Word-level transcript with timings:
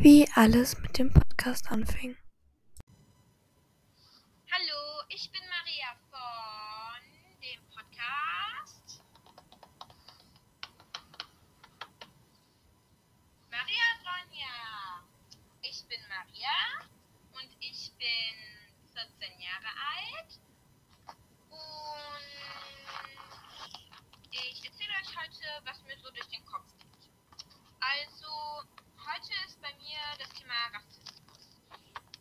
wie 0.00 0.28
alles 0.36 0.78
mit 0.78 0.96
dem 0.96 1.12
Podcast 1.12 1.72
anfing. 1.72 2.16
Hallo, 4.48 5.02
ich 5.08 5.28
bin 5.32 5.40
Maria 5.48 5.96
von 6.08 7.02
dem 7.42 7.60
Podcast. 7.74 9.02
Maria 13.50 13.86
Ronja. 14.06 15.02
Ich 15.62 15.84
bin 15.88 15.98
Maria 16.08 16.86
und 17.32 17.56
ich 17.58 17.92
bin 17.98 18.36
14 18.94 19.40
Jahre 19.40 19.72
alt. 19.96 20.38
Und 21.50 22.30
ich 24.30 24.64
erzähle 24.64 24.92
euch 25.02 25.16
heute, 25.16 25.64
was 25.64 25.82
mir 25.82 25.98
so 25.98 26.08
durch 26.10 26.28
den 26.28 26.44
Kopf 26.46 26.72
geht. 26.78 27.10
Also, 27.80 28.62
heute 29.08 29.32
ist 29.46 29.60
bei 29.62 29.72
mir 29.74 29.98
das 30.18 30.28
Thema 30.30 30.54
Rassismus. 30.74 31.56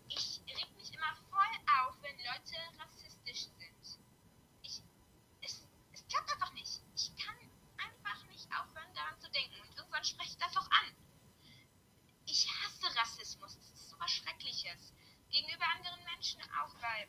Ich 0.07 0.41
reg 0.47 0.71
mich 0.77 0.93
immer 0.93 1.15
voll 1.29 1.55
auf, 1.81 2.01
wenn 2.01 2.15
Leute 2.17 2.55
rassistisch 2.79 3.51
sind. 3.57 3.99
Ich, 4.61 4.81
es, 5.41 5.67
es 5.91 6.07
klappt 6.07 6.31
einfach 6.31 6.53
nicht. 6.53 6.81
Ich 6.95 7.11
kann 7.17 7.35
einfach 7.77 8.23
nicht 8.27 8.47
aufhören, 8.55 8.93
daran 8.93 9.19
zu 9.19 9.29
denken. 9.31 9.59
Und 9.61 9.75
irgendwann 9.75 10.03
spreche 10.05 10.31
ich 10.31 10.37
das 10.37 10.55
auch 10.55 10.69
an. 10.71 10.95
Ich 12.25 12.47
hasse 12.47 12.95
Rassismus. 12.95 13.57
Das 13.57 13.69
ist 13.69 13.89
so 13.89 13.99
was 13.99 14.11
Schreckliches. 14.11 14.93
Gegenüber 15.29 15.65
anderen 15.75 16.03
Menschen 16.05 16.41
auch, 16.61 16.73
weil 16.81 17.07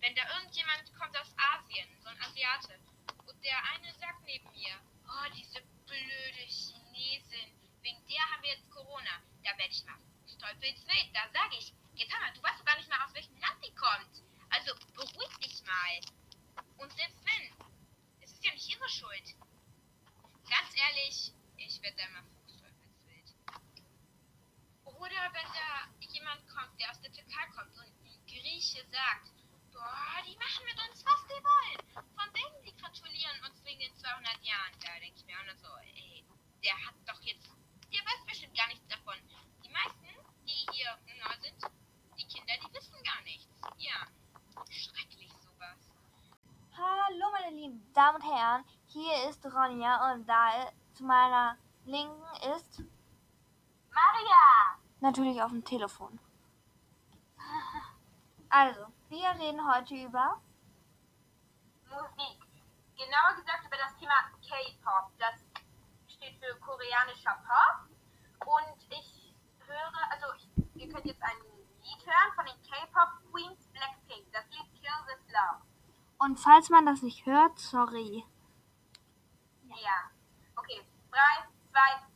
wenn 0.00 0.14
da 0.14 0.22
irgendjemand 0.38 0.94
kommt 0.98 1.16
aus 1.18 1.34
Asien, 1.36 1.88
so 2.00 2.08
ein 2.08 2.22
Asiate, 2.22 2.78
und 3.26 3.44
der 3.44 3.58
eine 3.74 3.92
sagt 3.94 4.24
neben 4.24 4.50
mir, 4.52 4.80
oh, 5.06 5.32
diese 5.34 5.60
blöde 5.84 6.46
Chinesin, 6.48 7.52
wegen 7.86 8.04
der 8.08 8.20
haben 8.32 8.42
wir 8.42 8.50
jetzt 8.50 8.68
Corona. 8.70 9.22
Da 9.44 9.56
werde 9.56 9.70
ich 9.70 9.84
mal 9.84 9.94
teufelswild. 10.40 11.08
Da 11.14 11.30
sage 11.32 11.56
ich, 11.56 11.72
jetzt 11.94 12.12
hör 12.12 12.20
mal, 12.20 12.32
du 12.34 12.42
weißt 12.42 12.58
doch 12.58 12.64
gar 12.64 12.76
nicht 12.76 12.90
mal, 12.90 13.04
aus 13.04 13.14
welchem 13.14 13.38
Land 13.38 13.64
die 13.64 13.74
kommt. 13.74 14.22
Also 14.50 14.74
beruhig 14.94 15.36
dich 15.38 15.62
mal. 15.62 16.00
Und 16.78 16.92
selbst 16.92 17.24
wenn, 17.24 17.52
es 18.20 18.32
ist 18.32 18.44
ja 18.44 18.52
nicht 18.52 18.68
ihre 18.68 18.88
Schuld. 18.88 19.34
Ganz 20.50 20.70
ehrlich, 20.74 21.32
ich 21.56 21.80
werde 21.82 21.96
da 21.96 22.04
immer 22.06 22.24
fuchsteufelswild. 22.24 23.34
Oder 24.84 25.22
wenn 25.32 25.50
da 25.54 25.88
jemand 26.10 26.48
kommt, 26.48 26.80
der 26.80 26.90
aus 26.90 27.00
der 27.00 27.12
Türkei 27.12 27.46
kommt 27.54 27.76
und 27.78 27.92
ein 28.66 28.72
Grieche 28.72 28.86
sagt, 28.90 29.32
boah, 29.72 30.22
die 30.26 30.36
machen 30.36 30.64
mit 30.64 30.78
uns, 30.88 31.04
was 31.04 31.22
die 31.26 31.38
wollen. 31.38 31.78
Von 31.94 32.28
wegen, 32.34 32.64
die 32.64 32.74
gratulieren 32.76 33.38
uns 33.46 33.62
wegen 33.64 33.78
den 33.78 33.94
200 33.94 34.42
Jahren. 34.42 34.72
Da 34.80 34.98
denke 34.98 35.14
ich 35.14 35.26
mir 35.26 35.38
auch 35.38 35.46
nur 35.46 35.56
so, 35.56 35.68
ey, 35.94 36.24
der 36.64 36.74
hat 36.74 36.94
doch 37.06 37.20
jetzt, 37.22 37.46
der 37.92 38.00
weiß 38.02 38.26
bestimmt 38.26 38.56
gar 38.56 38.66
nichts 38.66 38.86
davon. 38.88 39.14
Die 39.62 39.70
meisten, 39.70 40.10
die 40.46 40.66
hier 40.74 40.98
neu 41.22 41.36
sind, 41.42 41.62
die 42.18 42.26
Kinder, 42.26 42.54
die 42.58 42.74
wissen 42.74 42.98
gar 43.04 43.22
nichts. 43.22 43.54
Ja, 43.78 44.06
schrecklich 44.68 45.30
sowas. 45.38 45.78
Hallo 46.76 47.30
meine 47.30 47.54
lieben 47.54 47.86
Damen 47.94 48.16
und 48.16 48.26
Herren, 48.26 48.64
hier 48.86 49.28
ist 49.30 49.46
Ronja 49.46 50.12
und 50.12 50.26
da 50.26 50.72
zu 50.94 51.04
meiner 51.04 51.56
Linken 51.84 52.24
ist 52.56 52.82
Maria! 53.90 54.80
natürlich 55.00 55.40
auf 55.40 55.50
dem 55.50 55.64
Telefon. 55.64 56.18
Also, 58.48 58.86
wir 59.08 59.28
reden 59.40 59.60
heute 59.66 59.94
über 59.94 60.40
Musik. 61.90 62.38
Genauer 62.96 63.36
gesagt 63.36 63.66
über 63.66 63.76
das 63.76 63.94
Thema 63.98 64.14
K-Pop. 64.40 65.10
Das 65.18 65.34
steht 66.08 66.36
für 66.40 66.54
koreanischer 66.60 67.36
Pop. 67.46 67.88
Und 68.46 68.76
ich 68.90 69.34
höre, 69.66 69.92
also 70.10 70.26
ich, 70.36 70.82
ihr 70.82 70.92
könnt 70.92 71.06
jetzt 71.06 71.22
ein 71.22 71.36
Lied 71.82 72.06
hören 72.06 72.32
von 72.34 72.46
den 72.46 72.62
K-Pop 72.62 73.08
Queens 73.30 73.66
Blackpink. 73.72 74.32
Das 74.32 74.44
Lied 74.50 74.72
Kill 74.80 74.90
This 75.06 75.32
Love. 75.32 75.62
und 76.18 76.38
falls 76.38 76.70
man 76.70 76.86
das 76.86 77.02
nicht 77.02 77.26
hört, 77.26 77.58
sorry. 77.58 78.24
Ja. 79.68 80.10
Okay. 80.56 80.80
Drei, 81.10 81.48
zwei, 81.70 82.06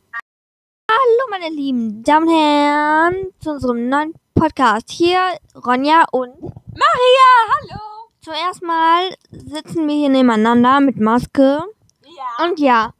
Hallo 0.89 1.29
meine 1.29 1.49
lieben 1.49 2.03
Damen 2.03 2.27
und 2.27 2.33
Herren 2.33 3.33
zu 3.39 3.51
unserem 3.51 3.89
neuen 3.89 4.13
Podcast. 4.41 4.89
Hier 4.89 5.37
Ronja 5.53 6.03
und 6.11 6.41
Maria, 6.41 7.29
hallo! 7.53 8.09
zuerst 8.21 8.63
mal 8.63 9.15
sitzen 9.29 9.87
wir 9.87 9.93
hier 9.93 10.09
nebeneinander 10.09 10.79
mit 10.79 10.99
Maske. 10.99 11.63
Ja. 12.03 12.43
Und 12.43 12.59
ja, 12.59 12.91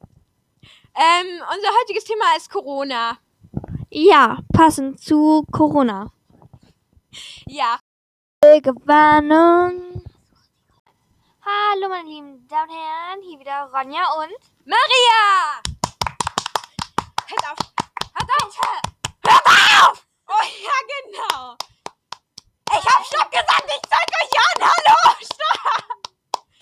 Ähm, 0.93 1.41
unser 1.41 1.69
heutiges 1.79 2.03
Thema 2.03 2.25
ist 2.37 2.51
Corona. 2.51 3.17
ja, 3.89 4.37
passend 4.53 4.99
zu 4.99 5.43
Corona. 5.51 6.11
Ja. 7.47 7.79
Warnung. 8.85 10.03
Hallo 11.43 11.89
meine 11.89 12.07
lieben 12.07 12.47
Damen 12.47 12.69
und 12.69 12.75
Herren, 12.75 13.21
hier 13.27 13.39
wieder 13.39 13.67
Ronja 13.73 14.03
und 14.19 14.37
Maria! 14.65 15.63
Hört 17.25 17.51
auf! 17.51 17.73
Hört 18.13 18.29
auf! 18.43 18.91
Oh 20.33 20.45
ja, 20.63 20.77
genau! 20.95 21.57
Ich 22.71 22.85
hab 22.85 23.05
Stopp 23.05 23.29
gesagt, 23.31 23.65
ich 23.67 23.81
zeig 23.89 24.09
euch 24.21 24.39
an! 24.39 24.61
Hallo! 24.61 24.95
Stopp! 25.21 25.83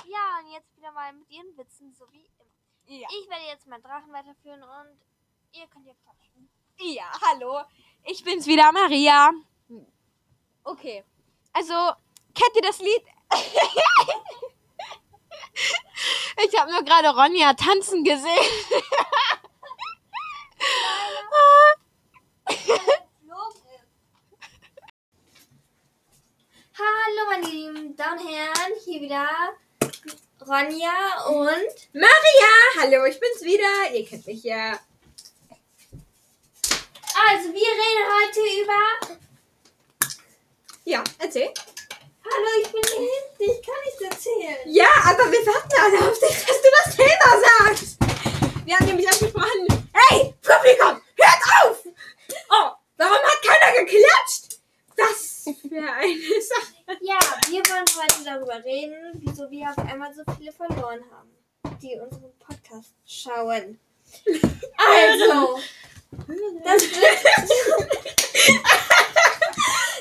ja, 0.05 0.39
und 0.39 0.47
jetzt 0.51 0.75
wieder 0.75 0.91
mal 0.91 1.13
mit 1.13 1.29
ihren 1.29 1.55
Witzen, 1.55 1.93
so 1.93 2.11
wie 2.11 2.25
immer. 2.25 2.45
Ja. 2.87 3.07
Ich 3.11 3.29
werde 3.29 3.45
jetzt 3.45 3.67
meinen 3.67 3.83
Drachen 3.83 4.11
weiterführen 4.11 4.63
und 4.63 4.99
ihr 5.51 5.67
könnt 5.67 5.85
ja 5.85 5.93
quatschen. 6.03 6.49
Ja, 6.79 7.11
hallo. 7.21 7.61
Ich 8.05 8.23
bin's 8.23 8.47
wieder, 8.47 8.71
Maria. 8.71 9.31
Okay. 10.63 11.03
Also, 11.53 11.93
kennt 12.33 12.55
ihr 12.55 12.63
das 12.63 12.79
Lied? 12.79 13.05
ich 16.43 16.59
habe 16.59 16.71
nur 16.71 16.81
gerade 16.81 17.09
Ronja 17.09 17.53
tanzen 17.53 18.03
gesehen. 18.03 18.49
Hallo 26.79 27.29
meine 27.29 27.45
lieben 27.45 27.93
Damen 27.97 28.08
und 28.08 28.08
Herren, 28.27 28.73
hier 28.83 28.99
wieder 28.99 29.29
Ronja 30.45 31.23
und 31.27 31.73
Maria, 31.93 32.51
hallo, 32.77 33.05
ich 33.05 33.17
bin's 33.17 33.41
wieder. 33.41 33.93
Ihr 33.93 34.05
kennt 34.05 34.27
mich 34.27 34.43
ja. 34.43 34.77
also 37.29 37.53
wir 37.53 37.71
reden 37.81 38.05
heute 38.19 38.41
über 38.61 39.17
Ja, 40.83 41.01
erzähl. 41.19 41.53
Hallo, 42.25 42.47
ich 42.61 42.69
bin 42.69 42.81
hier 42.83 43.09
hinten, 43.09 43.57
ich 43.57 43.65
kann 43.65 43.75
nichts 43.85 44.01
erzählen. 44.01 44.57
Ja, 44.65 44.89
aber 45.05 45.31
wir 45.31 45.45
warten 45.45 45.81
alle 45.81 46.11
auf 46.11 46.19
dich, 46.19 46.45
dass 46.45 46.61
du 46.61 46.67
das 46.83 46.95
Thema 46.97 47.41
sagst. 47.63 47.97
Wir 48.65 48.75
haben 48.75 48.85
nämlich 48.85 49.07
angesprochen. 49.07 49.89
Hey, 49.93 50.33
Publikum, 50.41 51.01
hört 51.15 51.43
auf! 51.63 51.77
Oh, 52.49 52.71
warum 52.97 53.17
hat 53.17 53.41
keiner 53.41 53.77
geklatscht? 53.77 54.48
Wäre 55.63 55.91
eine 55.93 56.41
Sache. 56.41 56.73
Ja, 57.01 57.19
wir 57.49 57.61
wollen 57.69 57.85
heute 57.97 58.23
darüber 58.25 58.63
reden, 58.63 59.11
wieso 59.15 59.49
wir 59.49 59.69
auf 59.69 59.77
einmal 59.79 60.13
so 60.13 60.23
viele 60.37 60.51
verloren 60.51 61.03
haben, 61.11 61.29
die 61.81 61.95
unseren 61.99 62.37
Podcast 62.39 62.93
schauen. 63.05 63.79
Also, 64.77 65.59
das 66.63 66.83
Stopp! 66.83 67.87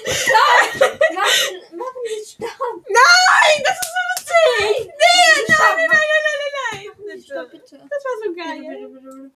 Machen, 1.15 1.77
machen 1.77 2.01
wir 2.05 2.25
Stopp! 2.27 2.85
Nein, 2.89 3.63
das 3.65 3.77
ist 3.77 3.95
so 3.95 4.03
witzig. 4.15 4.87
Nee, 4.87 5.45
nein, 5.49 5.77
nein, 5.77 5.89
nein, 5.89 5.99
nein, 6.25 6.39
nein, 6.73 6.85
nein. 7.07 7.21
Stopp, 7.23 7.51
Bitte. 7.51 7.77
bitte. 7.77 7.89
Das 7.91 8.05
war 8.05 8.17
so 8.23 8.29
Bitte, 8.33 8.47
geil. 8.49 9.31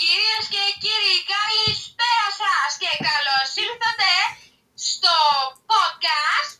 Κυρίες 0.00 0.44
και 0.54 0.64
κύριοι, 0.82 1.16
καλησπέρα 1.34 2.28
σας 2.40 2.70
και 2.82 2.92
καλώς 3.08 3.48
ήρθατε 3.66 4.12
στο 4.88 5.16
podcast 5.70 6.58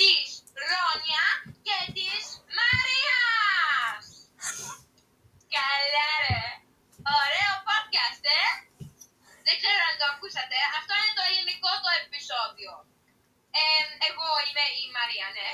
της 0.00 0.26
Ρόνια 0.70 1.26
και 1.66 1.78
της 1.96 2.24
Μαρίας. 2.58 4.04
Καλά 5.54 6.08
ρε. 6.24 6.42
Ωραίο 7.20 7.54
podcast, 7.68 8.22
ε. 8.40 8.44
Δεν 9.46 9.54
ξέρω 9.60 9.82
αν 9.90 9.96
το 10.00 10.06
ακούσατε. 10.12 10.56
Αυτό 10.78 10.92
είναι 10.98 11.16
το 11.18 11.24
ελληνικό 11.30 11.70
το 11.84 11.90
επεισόδιο. 12.02 12.72
Ε, 13.60 13.82
εγώ 14.08 14.28
είμαι 14.46 14.66
η 14.82 14.86
Μαρία, 14.96 15.26
ναι. 15.36 15.48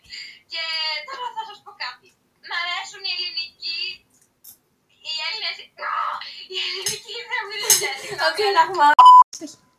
Και 0.52 0.64
τώρα 1.06 1.28
θα 1.36 1.42
σας 1.48 1.58
πω 1.64 1.72
κάτι. 1.84 2.08
Μ' 2.46 2.56
αρέσουν 2.60 3.02
οι 3.04 3.12
ελληνικοί 3.14 3.61
Okay, 8.30 8.52
nochmal. 8.54 8.92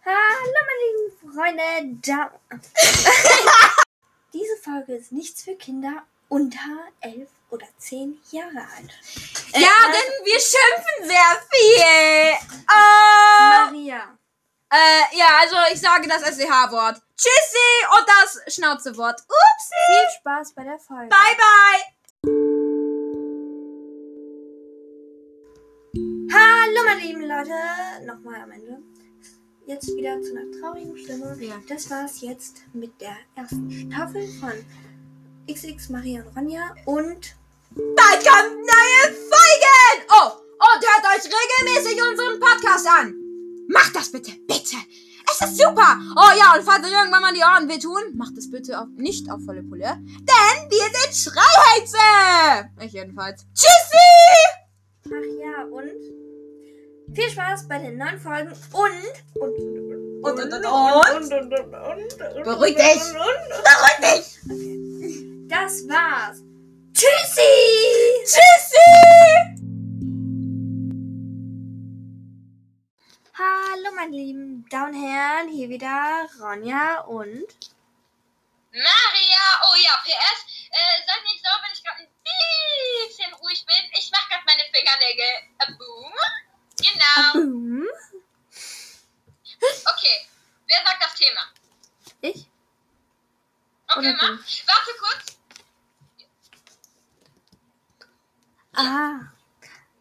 Hallo, 0.06 0.60
meine 0.68 0.86
lieben 0.86 1.12
Freunde. 1.34 1.64
Da 2.06 2.32
Diese 4.34 4.58
Folge 4.58 4.96
ist 4.96 5.12
nichts 5.12 5.44
für 5.44 5.56
Kinder 5.56 6.04
unter 6.28 6.88
elf 7.00 7.30
oder 7.50 7.68
zehn 7.78 8.20
Jahre 8.32 8.68
alt. 8.76 8.92
Äh, 9.54 9.62
ja, 9.62 9.70
was? 9.70 9.92
denn 9.92 10.26
wir 10.26 10.40
schimpfen 10.40 11.08
sehr 11.08 11.42
viel. 11.52 12.38
Oh. 12.68 13.72
Maria. 13.72 14.18
Äh, 14.72 15.18
ja, 15.18 15.28
also 15.42 15.56
ich 15.72 15.80
sage 15.80 16.08
das 16.08 16.24
SCH-Wort. 16.24 17.02
Tschüssi 17.16 17.86
und 17.98 18.08
das 18.08 18.56
Schnauzewort. 18.56 19.22
Upsi. 19.22 19.86
Viel 19.86 20.20
Spaß 20.20 20.54
bei 20.56 20.64
der 20.64 20.80
Folge. 20.80 21.10
Bye, 21.10 21.38
bye. 21.38 22.53
Meine 26.86 27.02
lieben 27.02 27.22
Leute, 27.22 28.06
nochmal 28.06 28.42
am 28.42 28.52
Ende. 28.52 28.80
Jetzt 29.66 29.96
wieder 29.96 30.22
zu 30.22 30.32
einer 30.36 30.52
traurigen 30.60 30.98
Stimme. 30.98 31.38
Ja. 31.40 31.56
Das 31.70 31.90
war's 31.90 32.22
jetzt 32.22 32.64
mit 32.74 33.00
der 33.00 33.16
ersten 33.36 33.72
Staffel 33.72 34.28
von 34.40 34.54
XX 35.48 35.90
Maria 35.90 36.24
und 36.24 36.38
Ronja 36.38 36.76
und 36.86 37.36
Bald 37.76 38.24
kommen 38.24 38.60
neue 38.60 39.16
Folgen. 39.16 40.06
Oh, 40.10 40.32
und 40.36 40.86
hört 40.86 41.06
euch 41.16 41.26
regelmäßig 41.26 42.00
unseren 42.04 42.40
Podcast 42.40 42.88
an. 42.88 43.16
Macht 43.68 43.96
das 43.96 44.12
bitte, 44.12 44.32
bitte. 44.48 44.76
Es 45.26 45.42
ist 45.42 45.58
super. 45.58 45.98
Oh 46.16 46.38
ja, 46.38 46.54
und 46.56 46.64
falls 46.64 46.86
euch 46.86 46.92
irgendwann 46.92 47.22
mal 47.22 47.34
die 47.34 47.40
Ohren 47.40 47.68
wehtun, 47.68 48.16
macht 48.16 48.38
es 48.38 48.52
bitte 48.52 48.80
auf, 48.80 48.88
nicht 48.96 49.32
auf 49.32 49.44
volle 49.44 49.64
Pulle. 49.64 49.98
Denn 50.06 50.70
wir 50.70 50.84
sind 50.84 51.34
Schreiheize. 51.34 52.70
Ich 52.82 52.92
jedenfalls. 52.92 53.46
Tschüssi. 53.56 53.98
ach 55.06 55.40
ja 55.40 55.64
und 55.66 56.23
viel 57.14 57.30
Spaß 57.30 57.68
bei 57.68 57.80
den 57.80 57.98
neuen 57.98 58.20
Folgen 58.20 58.52
und 58.74 58.94
und 59.36 59.74
Und, 60.24 60.40
und, 60.40 60.54
und, 60.54 60.66
und. 60.66 61.32
und, 61.32 61.34
und, 61.34 61.54
und, 61.54 62.22
und 62.22 62.44
Beruhig 62.44 62.76
dich. 62.76 63.02
und, 63.02 63.18
und, 63.18 63.64
Beruhig 63.64 63.98
dich. 64.02 64.26
Okay. 64.46 65.48
Das 65.50 65.88
war's. 65.88 66.42
Tschüssi! 66.94 67.52
Tschüssi. 68.24 68.90
Hallo 73.38 73.90
meine 73.96 74.16
lieben 74.16 74.66
Damen 74.70 74.94
und 74.96 75.02
Herren, 75.04 75.50
hier 75.50 75.70
wieder 75.70 76.28
Ronja 76.40 77.02
und 77.02 77.48
Maria, 78.72 79.44
oh 79.70 79.76
ja, 79.76 79.92
PS, 80.04 80.40
äh, 80.72 80.98
seid 81.06 81.24
nicht 81.24 81.44
sauer, 81.44 81.62
wenn 81.64 81.74
ich 81.74 81.84
gerade 81.84 82.00
ein 82.02 82.10
bisschen 82.26 83.34
ruhig 83.36 83.66
bin. 83.68 83.84
Ich 84.00 84.10
mache 84.12 84.30
gerade 84.30 84.44
meine 84.48 84.64
Fingernägel. 84.72 85.32
Äh, 85.60 85.72
boom. 85.78 86.14
Genau. 86.78 87.34
Boom. 87.34 87.88
Okay, 89.62 90.28
wer 90.68 90.84
sagt 90.84 91.04
das 91.04 91.16
Thema? 91.16 91.42
Ich? 92.22 92.48
Okay, 93.88 94.00
Oder 94.00 94.14
mach. 94.14 94.40
Warte 94.68 94.92
kurz. 95.00 95.38
Ah. 98.74 99.32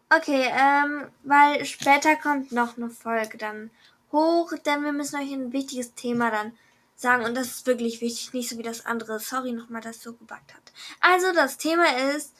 Okay, 0.09 0.51
ähm, 0.51 1.11
weil 1.23 1.65
später 1.65 2.15
kommt 2.15 2.51
noch 2.51 2.77
eine 2.77 2.89
Folge 2.89 3.37
dann 3.37 3.71
hoch, 4.11 4.51
denn 4.65 4.83
wir 4.83 4.91
müssen 4.91 5.15
euch 5.15 5.31
ein 5.31 5.53
wichtiges 5.53 5.95
Thema 5.95 6.29
dann 6.29 6.57
sagen 6.95 7.25
und 7.25 7.35
das 7.35 7.47
ist 7.47 7.67
wirklich 7.67 8.01
wichtig, 8.01 8.33
nicht 8.33 8.49
so 8.49 8.57
wie 8.57 8.63
das 8.63 8.85
andere. 8.85 9.19
Sorry 9.19 9.51
nochmal, 9.51 9.81
dass 9.81 10.01
so 10.01 10.13
gebackt 10.13 10.53
hat. 10.53 10.71
Also, 10.99 11.33
das 11.33 11.57
Thema 11.57 11.85
ist 12.15 12.33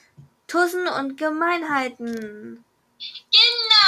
Tussen 0.47 0.87
und 0.87 1.17
Gemeinheiten. 1.17 2.63
Genau. 2.99 3.82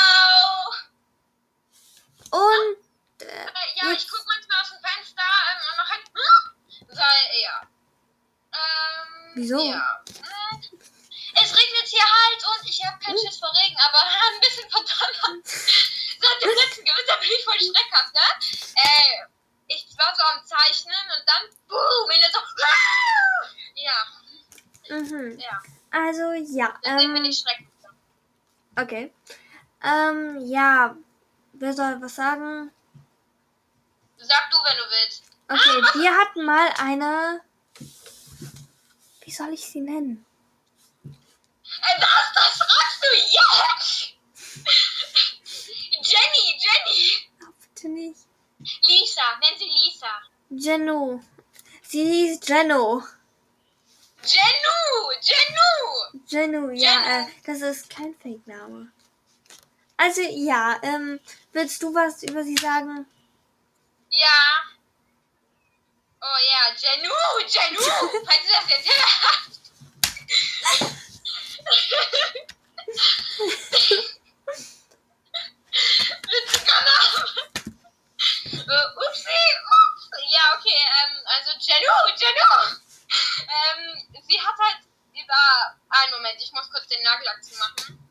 Und, 2.31 2.77
äh, 3.21 3.25
Äh, 3.25 3.47
ja, 3.75 3.91
ich 3.91 3.99
Jetzt- 4.01 4.09
gucke 4.11 4.23
manchmal 4.27 4.61
aus 4.61 4.69
dem 4.69 4.79
Fenster 4.79 5.23
ähm, 5.23 5.59
und 5.71 5.77
mache 5.77 5.89
halt. 5.91 6.05
Hm, 6.13 6.95
sei, 6.95 7.41
ja. 7.41 7.61
Ähm, 8.53 9.31
Wieso? 9.35 9.59
Ja. 9.69 10.03
Hm, 10.07 10.79
Es 11.37 11.51
regnet 11.57 11.87
hier 11.87 12.03
halt 12.03 12.45
und 12.59 12.69
ich 12.69 12.83
habe 12.85 12.97
keinen 12.99 13.17
Schiss 13.17 13.39
vor 13.39 13.51
Regen, 13.53 13.77
aber 13.77 13.99
ein 14.33 14.39
bisschen 14.41 14.69
verdonnert. 14.69 15.45
Seit 15.47 16.43
dem 16.43 16.49
letzten 16.55 16.85
Gewitter 16.85 17.17
bin 17.19 17.29
ich 17.37 17.43
voll 17.43 17.59
schreckhaft, 17.59 18.13
ne? 18.13 18.21
Äh, 18.75 19.25
ich 19.67 19.85
war 19.97 20.15
so 20.15 20.21
am 20.23 20.45
Zeichnen 20.45 20.95
und 21.17 21.23
dann 21.27 21.49
boom, 21.67 22.09
der 22.09 22.31
so. 22.31 22.39
Ja, 23.75 24.97
mhm. 24.97 25.37
ja. 25.39 25.61
Also, 25.91 26.31
ja, 26.33 26.77
Deswegen 26.83 27.13
bin 27.13 27.25
ähm, 27.25 27.29
ich 27.31 27.39
schreckhaft. 27.39 27.95
okay. 28.77 29.13
Ähm, 29.83 30.39
ja, 30.47 30.95
wer 31.59 31.73
soll 31.73 32.01
was 32.01 32.15
sagen? 32.15 32.71
Sag 34.17 34.49
du, 34.51 34.57
wenn 34.57 34.77
du 34.77 34.83
willst. 34.89 35.23
Okay, 35.47 36.01
wir 36.01 36.17
hatten 36.17 36.45
mal 36.45 36.69
eine, 36.77 37.41
wie 39.23 39.31
soll 39.31 39.53
ich 39.53 39.65
sie 39.65 39.81
nennen? 39.81 40.25
Äh, 41.03 41.99
was? 41.99 42.33
Das 42.33 42.57
fragst 42.57 43.03
du 43.03 43.07
jetzt? 43.37 44.15
Jenny, 46.11 46.45
Jenny. 46.59 47.29
Oh, 47.43 47.53
bitte 47.61 47.89
nicht. 47.89 48.25
Lisa, 48.81 49.21
nenn 49.39 49.59
sie 49.59 49.65
Lisa. 49.65 50.09
Jenno. 50.49 51.21
Sie 51.83 52.03
hieß 52.03 52.39
Jenno. 52.47 53.03
Jennu, 54.23 55.11
Jennu. 55.21 56.23
Jenno, 56.27 56.69
ja, 56.71 57.21
äh, 57.21 57.25
das 57.45 57.61
ist 57.61 57.89
kein 57.89 58.15
Fake-Name. 58.15 58.91
Also, 59.97 60.21
ja, 60.21 60.79
ähm, 60.83 61.19
willst 61.53 61.81
du 61.81 61.93
was 61.93 62.23
über 62.23 62.43
sie 62.43 62.57
sagen? 62.57 63.05
Ja. 64.09 64.63
Oh 66.21 66.37
ja, 66.51 66.73
Jennu, 66.75 67.13
Jennu. 67.47 67.81
Falls 68.25 68.45
du 68.45 68.51
das 68.51 68.69
jetzt 68.69 68.87
hörst. 68.87 69.61
Witziger 76.31 76.81
Name. 76.85 77.25
Äh, 78.45 78.85
upsi, 78.95 79.41
ups. 79.75 80.03
Ja, 80.29 80.43
okay, 80.57 80.81
ähm, 80.99 81.13
also 81.25 81.51
Jennu, 81.59 81.95
Jennu. 82.17 82.51
Ähm, 83.41 84.21
sie 84.27 84.39
hat 84.41 84.57
halt 84.57 84.79
über... 85.13 85.75
Einen 85.89 86.11
Moment, 86.13 86.41
ich 86.41 86.51
muss 86.51 86.69
kurz 86.69 86.87
den 86.87 87.03
Nagellack 87.03 87.43
zu 87.43 87.55
machen. 87.57 88.09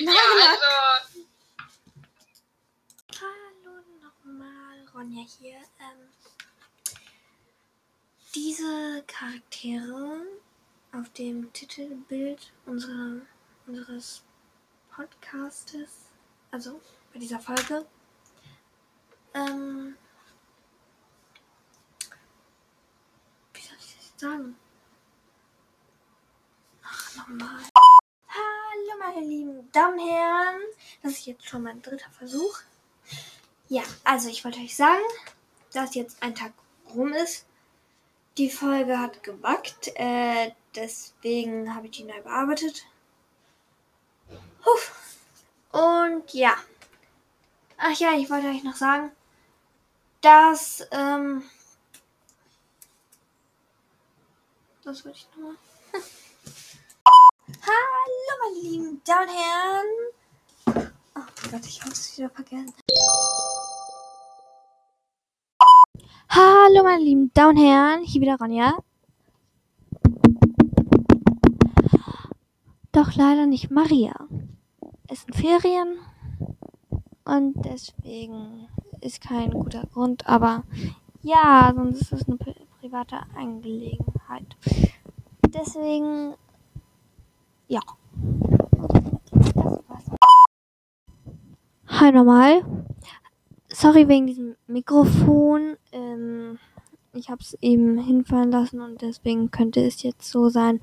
Ja, 0.00 0.12
Nagellack. 0.12 0.60
also... 0.62 1.26
Hallo 3.20 3.74
nochmal, 4.02 4.88
Ronja 4.94 5.24
hier. 5.38 5.62
Ähm, 5.80 6.12
diese 8.56 9.02
Charaktere 9.06 10.22
auf 10.92 11.10
dem 11.10 11.52
Titelbild 11.52 12.52
unserer, 12.64 13.20
unseres 13.66 14.22
Podcastes, 14.90 16.06
also 16.50 16.80
bei 17.12 17.18
dieser 17.18 17.38
Folge, 17.38 17.84
ähm, 19.34 19.96
wie 23.52 23.60
soll 23.60 23.76
ich 23.78 23.96
das 23.96 24.06
jetzt 24.06 24.20
sagen? 24.20 24.56
Ach, 26.82 27.16
nochmal. 27.16 27.60
Hallo 28.28 28.98
meine 28.98 29.26
lieben 29.26 29.70
Damen 29.72 29.98
und 29.98 30.08
Herren. 30.08 30.60
Das 31.02 31.12
ist 31.12 31.26
jetzt 31.26 31.46
schon 31.46 31.62
mein 31.62 31.82
dritter 31.82 32.10
Versuch. 32.10 32.60
Ja, 33.68 33.82
also 34.04 34.30
ich 34.30 34.44
wollte 34.44 34.60
euch 34.60 34.76
sagen, 34.76 35.04
dass 35.74 35.94
jetzt 35.94 36.22
ein 36.22 36.34
Tag 36.34 36.52
rum 36.94 37.12
ist. 37.12 37.44
Die 38.38 38.50
Folge 38.50 38.98
hat 38.98 39.22
gebackt, 39.22 39.92
äh, 39.94 40.52
deswegen 40.74 41.74
habe 41.74 41.86
ich 41.86 41.92
die 41.92 42.04
neu 42.04 42.20
bearbeitet. 42.20 42.84
Huff. 44.62 44.92
Und 45.72 46.34
ja. 46.34 46.54
Ach 47.78 47.98
ja, 47.98 48.12
ich 48.12 48.28
wollte 48.28 48.48
euch 48.48 48.62
noch 48.62 48.76
sagen, 48.76 49.10
dass, 50.20 50.86
ähm, 50.90 51.44
was 54.84 55.02
wollte 55.06 55.18
ich 55.18 55.28
nochmal? 55.30 55.56
Hallo, 57.62 58.38
meine 58.42 58.60
lieben 58.60 59.02
Damen 59.04 59.28
und 59.28 59.34
Herren. 59.34 60.92
Oh 61.14 61.50
Gott, 61.50 61.64
ich 61.66 61.80
habe 61.80 61.92
es 61.92 62.18
wieder 62.18 62.28
vergessen. 62.28 62.74
Hallo, 66.38 66.82
meine 66.82 67.02
lieben 67.02 67.30
Damen 67.32 67.56
und 67.56 67.64
Herren. 67.64 68.02
Hier 68.04 68.20
wieder 68.20 68.36
Ronja. 68.36 68.74
Doch 72.92 73.14
leider 73.14 73.46
nicht 73.46 73.70
Maria. 73.70 74.12
Es 75.08 75.22
sind 75.22 75.34
Ferien. 75.34 75.96
Und 77.24 77.54
deswegen 77.64 78.68
ist 79.00 79.22
kein 79.22 79.50
guter 79.50 79.86
Grund. 79.94 80.28
Aber 80.28 80.64
ja, 81.22 81.72
sonst 81.74 82.02
ist 82.02 82.12
es 82.12 82.28
eine 82.28 82.36
pri- 82.36 82.66
private 82.80 83.16
Angelegenheit. 83.34 84.56
Deswegen, 85.54 86.34
ja. 87.66 87.80
Hi 91.86 92.12
nochmal. 92.12 92.62
Sorry 93.78 94.08
wegen 94.08 94.26
diesem 94.26 94.56
Mikrofon. 94.68 95.76
Ähm, 95.92 96.58
ich 97.12 97.28
habe 97.28 97.42
es 97.42 97.52
eben 97.60 97.98
hinfallen 97.98 98.50
lassen 98.50 98.80
und 98.80 99.02
deswegen 99.02 99.50
könnte 99.50 99.84
es 99.84 100.02
jetzt 100.02 100.30
so 100.30 100.48
sein, 100.48 100.80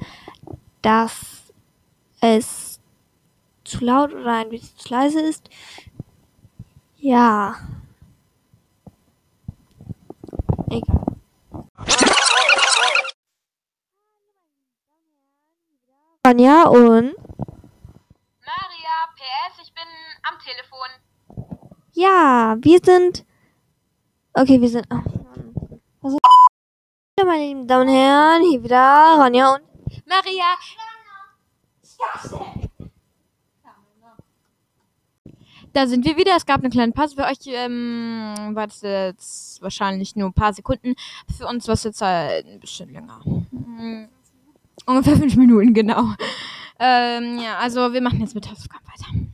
dass 0.83 1.51
es 2.21 2.79
zu 3.63 3.83
laut 3.83 4.13
oder 4.13 4.33
ein 4.33 4.49
bisschen 4.49 4.77
zu 4.77 4.93
leise 4.93 5.21
ist. 5.21 5.49
Ja. 6.97 7.55
Egal. 10.69 11.17
Anja 16.21 16.65
und 16.65 17.15
Maria, 18.45 18.95
PS, 19.15 19.63
ich 19.63 19.73
bin 19.73 19.87
am 20.21 20.37
Telefon. 20.37 20.89
Ja, 22.03 22.57
wir 22.59 22.79
sind. 22.83 23.25
Okay, 24.33 24.59
wir 24.59 24.69
sind. 24.69 24.85
Also, 24.91 26.17
hallo 27.17 27.25
meine 27.25 27.45
lieben 27.45 27.67
Damen 27.67 27.87
und 27.87 27.95
Herren, 27.95 28.43
hier 28.43 28.63
wieder 28.63 29.15
Ronja 29.19 29.55
und 29.55 29.63
Maria. 30.05 30.57
Da 35.71 35.87
sind 35.87 36.05
wir 36.05 36.17
wieder. 36.17 36.35
Es 36.35 36.45
gab 36.45 36.59
eine 36.59 36.69
kleine 36.69 36.91
Pause 36.91 37.15
für 37.15 37.23
euch. 37.23 37.37
Ähm, 37.47 38.51
war 38.53 38.67
das 38.67 38.81
jetzt 38.81 39.61
wahrscheinlich 39.61 40.15
nur 40.15 40.29
ein 40.29 40.33
paar 40.33 40.53
Sekunden. 40.53 40.93
Für 41.35 41.47
uns 41.47 41.67
war 41.67 41.73
es 41.73 41.83
jetzt 41.83 42.01
halt 42.01 42.45
ein 42.45 42.59
bisschen 42.59 42.91
länger. 42.91 43.21
Hm, 43.23 44.09
Ungefähr 44.85 45.15
fünf 45.15 45.35
Minuten, 45.37 45.73
genau. 45.73 46.13
Ähm, 46.79 47.39
ja, 47.39 47.57
also 47.59 47.93
wir 47.93 48.01
machen 48.01 48.19
jetzt 48.19 48.35
mit 48.35 48.49
Hausaufgaben 48.49 48.85
weiter. 48.85 49.32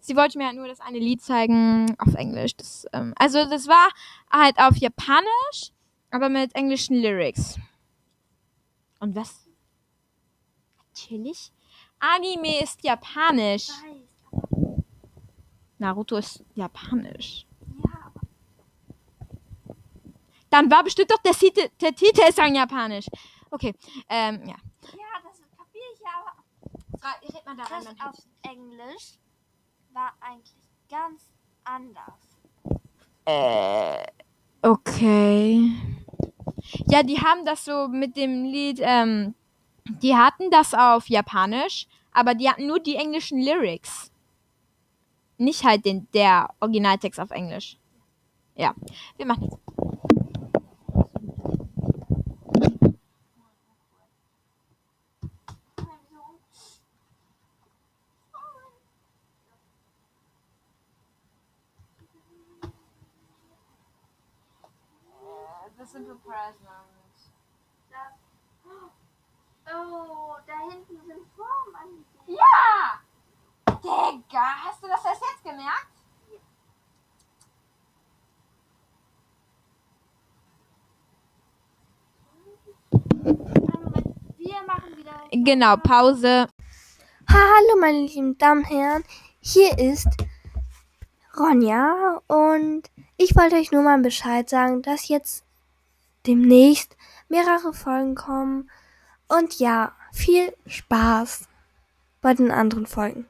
Sie 0.00 0.16
wollte 0.16 0.38
mir 0.38 0.46
halt 0.46 0.56
nur 0.56 0.66
das 0.66 0.80
eine 0.80 0.98
Lied 0.98 1.22
zeigen 1.22 1.94
auf 1.98 2.14
Englisch. 2.14 2.56
Das, 2.56 2.86
ähm, 2.92 3.12
also 3.16 3.44
das 3.48 3.68
war 3.68 3.88
halt 4.30 4.58
auf 4.58 4.76
Japanisch, 4.76 5.72
aber 6.10 6.28
mit 6.28 6.54
englischen 6.54 6.96
Lyrics. 6.96 7.58
Und 8.98 9.14
was? 9.14 9.48
Natürlich. 10.78 11.52
Anime 11.98 12.62
ist 12.62 12.82
japanisch. 12.82 13.68
Naruto 15.78 16.16
ist 16.16 16.44
japanisch. 16.54 17.46
Dann 20.50 20.70
war 20.70 20.82
bestimmt 20.82 21.10
doch 21.10 21.22
der, 21.22 21.32
Titel, 21.32 21.68
der 21.80 21.94
Titelsong 21.94 22.54
japanisch. 22.54 23.06
Okay, 23.50 23.74
ähm, 24.08 24.40
ja. 24.46 24.56
Ja, 24.92 25.20
das 25.22 25.40
kapiere 25.56 25.84
ich 25.94 26.00
ja, 26.00 26.10
aber 26.20 27.34
Red 27.34 27.46
mal 27.46 27.56
da 27.56 27.64
das 27.64 27.86
auf 28.00 28.26
Englisch 28.42 29.18
war 29.92 30.12
eigentlich 30.20 30.54
ganz 30.88 31.32
anders. 31.64 32.38
Äh, 33.24 34.06
okay. 34.62 35.72
Ja, 36.86 37.02
die 37.02 37.18
haben 37.18 37.44
das 37.44 37.64
so 37.64 37.88
mit 37.88 38.16
dem 38.16 38.44
Lied, 38.44 38.80
ähm, 38.82 39.34
die 40.02 40.16
hatten 40.16 40.50
das 40.50 40.74
auf 40.74 41.08
Japanisch, 41.08 41.86
aber 42.12 42.34
die 42.34 42.48
hatten 42.48 42.66
nur 42.66 42.80
die 42.80 42.96
englischen 42.96 43.40
Lyrics. 43.40 44.10
Nicht 45.38 45.64
halt 45.64 45.84
den, 45.84 46.06
der 46.12 46.50
Originaltext 46.60 47.18
auf 47.18 47.30
Englisch. 47.30 47.78
Ja, 48.56 48.74
wir 49.16 49.26
machen 49.26 49.48
jetzt. 49.50 50.09
Simple 65.92 66.14
Present. 66.24 66.54
Oh, 69.72 70.36
da 70.46 70.52
hinten 70.70 71.00
sind 71.04 71.26
Formen 71.34 71.74
angegeben. 71.74 72.38
Ja! 72.38 73.00
Digga, 73.82 74.46
hast 74.64 74.82
du 74.84 74.86
das 74.86 75.04
erst 75.04 75.22
jetzt 75.22 75.42
gemerkt? 75.42 75.88
Wir 84.38 84.62
machen 84.66 84.96
wieder. 84.96 85.28
Genau, 85.32 85.76
Pause. 85.76 86.46
Hallo, 87.28 87.80
meine 87.80 88.06
lieben 88.06 88.38
Damen 88.38 88.60
und 88.60 88.70
Herren. 88.70 89.04
Hier 89.40 89.76
ist 89.76 90.08
Ronja 91.36 92.20
und 92.28 92.82
ich 93.16 93.34
wollte 93.34 93.56
euch 93.56 93.72
nur 93.72 93.82
mal 93.82 93.98
Bescheid 94.00 94.48
sagen, 94.48 94.82
dass 94.82 95.08
jetzt 95.08 95.44
demnächst 96.26 96.96
mehrere 97.28 97.72
Folgen 97.72 98.14
kommen. 98.14 98.70
Und 99.28 99.58
ja, 99.58 99.92
viel 100.12 100.52
Spaß 100.66 101.48
bei 102.20 102.34
den 102.34 102.50
anderen 102.50 102.86
Folgen. 102.86 103.26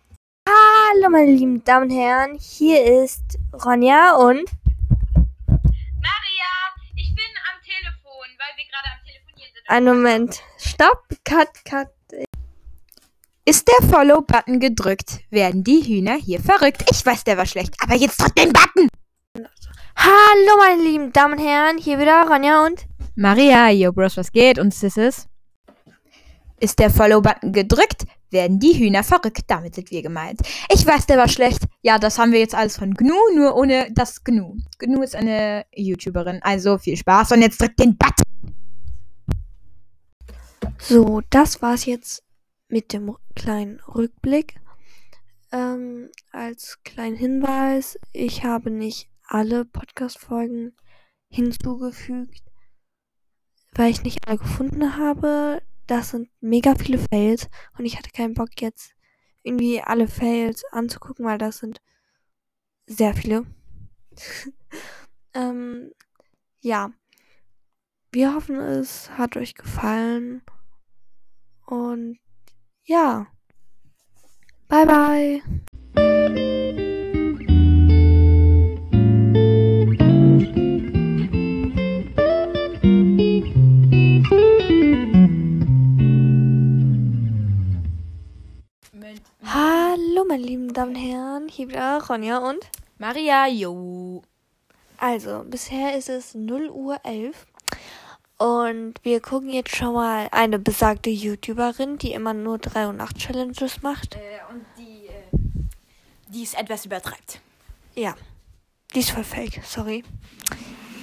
Hallo, 0.48 1.10
meine 1.10 1.32
lieben 1.32 1.62
Damen 1.64 1.90
und 1.90 1.96
Herren. 1.96 2.38
Hier 2.40 3.04
ist 3.04 3.38
Ronja 3.64 4.16
und 4.16 4.44
Maria, 6.00 6.50
ich 6.96 7.14
bin 7.14 7.24
am 7.48 7.60
Telefon, 7.62 8.26
weil 8.38 8.56
wir 8.56 8.64
gerade 8.64 8.88
am 8.92 9.04
Telefonieren 9.06 9.52
sind. 9.54 9.68
ein 9.68 9.84
Moment. 9.84 10.42
Stopp, 10.58 11.04
cut, 11.24 11.64
cut. 11.64 11.88
Ist 13.44 13.68
der 13.68 13.88
Follow-Button 13.88 14.60
gedrückt, 14.60 15.20
werden 15.30 15.64
die 15.64 15.82
Hühner 15.82 16.14
hier 16.14 16.40
verrückt. 16.40 16.84
Ich 16.90 17.04
weiß, 17.04 17.24
der 17.24 17.36
war 17.36 17.46
schlecht, 17.46 17.74
aber 17.82 17.94
jetzt 17.94 18.20
drückt 18.20 18.38
den 18.38 18.52
Button! 18.52 18.88
Hallo, 19.96 20.56
meine 20.58 20.82
lieben 20.82 21.12
Damen 21.12 21.38
und 21.38 21.44
Herren. 21.44 21.78
Hier 21.78 21.98
wieder 21.98 22.26
Ronja 22.28 22.64
und 22.64 22.86
Maria, 23.16 23.70
yo 23.70 23.92
Bros, 23.92 24.16
was 24.16 24.30
geht? 24.32 24.58
Und 24.58 24.72
Sisses? 24.72 25.28
Ist 26.60 26.78
der 26.78 26.90
Follow-Button 26.90 27.52
gedrückt, 27.52 28.04
werden 28.30 28.60
die 28.60 28.78
Hühner 28.78 29.02
verrückt. 29.02 29.42
Damit 29.48 29.74
sind 29.74 29.90
wir 29.90 30.02
gemeint. 30.02 30.40
Ich 30.72 30.86
weiß, 30.86 31.06
der 31.06 31.18
war 31.18 31.28
schlecht. 31.28 31.64
Ja, 31.82 31.98
das 31.98 32.18
haben 32.18 32.32
wir 32.32 32.38
jetzt 32.38 32.54
alles 32.54 32.76
von 32.76 32.94
Gnu, 32.94 33.14
nur 33.34 33.56
ohne 33.56 33.88
das 33.92 34.22
Gnu. 34.22 34.56
Gnu 34.78 35.02
ist 35.02 35.16
eine 35.16 35.66
YouTuberin. 35.74 36.40
Also 36.42 36.78
viel 36.78 36.96
Spaß 36.96 37.32
und 37.32 37.42
jetzt 37.42 37.60
drückt 37.60 37.80
den 37.80 37.96
Button. 37.96 38.24
So, 40.78 41.20
das 41.30 41.60
war's 41.62 41.84
jetzt 41.84 42.22
mit 42.68 42.92
dem 42.92 43.16
kleinen 43.34 43.80
Rückblick. 43.80 44.54
Ähm, 45.52 46.10
als 46.30 46.78
kleinen 46.84 47.16
Hinweis, 47.16 47.98
ich 48.12 48.44
habe 48.44 48.70
nicht 48.70 49.08
alle 49.30 49.64
Podcast-Folgen 49.64 50.76
hinzugefügt, 51.28 52.42
weil 53.72 53.90
ich 53.90 54.02
nicht 54.02 54.26
alle 54.26 54.38
gefunden 54.38 54.96
habe. 54.96 55.62
Das 55.86 56.10
sind 56.10 56.28
mega 56.40 56.74
viele 56.74 56.98
Fails 56.98 57.48
und 57.78 57.84
ich 57.84 57.96
hatte 57.96 58.10
keinen 58.10 58.34
Bock 58.34 58.60
jetzt 58.60 58.94
irgendwie 59.42 59.80
alle 59.80 60.08
Fails 60.08 60.64
anzugucken, 60.72 61.24
weil 61.24 61.38
das 61.38 61.58
sind 61.58 61.80
sehr 62.86 63.14
viele. 63.14 63.46
ähm, 65.34 65.92
ja. 66.60 66.92
Wir 68.12 68.34
hoffen, 68.34 68.56
es 68.56 69.10
hat 69.10 69.36
euch 69.36 69.54
gefallen. 69.54 70.42
Und 71.66 72.18
ja. 72.84 73.28
Bye 74.68 74.86
bye. 74.86 75.42
Meine 90.70 90.72
Damen 90.72 90.94
und 90.94 91.02
Herren. 91.02 91.48
Hier 91.48 91.68
wieder 91.68 92.02
Ronja 92.06 92.38
und. 92.38 92.64
Maria, 92.98 93.48
yo. 93.48 94.22
Also, 94.98 95.44
bisher 95.44 95.96
ist 95.96 96.08
es 96.08 96.34
0 96.34 96.68
Uhr 96.70 96.98
11. 97.02 97.46
Und 98.38 98.94
wir 99.02 99.20
gucken 99.20 99.50
jetzt 99.50 99.74
schon 99.74 99.94
mal 99.94 100.28
eine 100.30 100.58
besagte 100.58 101.10
YouTuberin, 101.10 101.98
die 101.98 102.12
immer 102.12 102.34
nur 102.34 102.58
3 102.58 102.86
und 102.86 103.00
8 103.00 103.18
Challenges 103.18 103.82
macht. 103.82 104.14
Äh, 104.14 104.18
und 104.52 104.64
die, 104.78 105.06
äh, 105.06 106.28
die 106.28 106.44
es 106.44 106.54
etwas 106.54 106.86
übertreibt. 106.86 107.40
Ja. 107.94 108.14
Die 108.94 109.00
ist 109.00 109.10
voll 109.10 109.24
fake, 109.24 109.60
sorry. 109.64 110.04